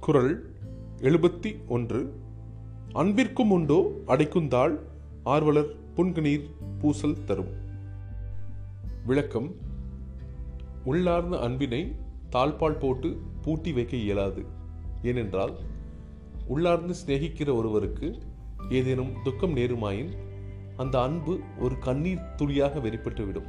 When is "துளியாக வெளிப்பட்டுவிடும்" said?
22.36-23.46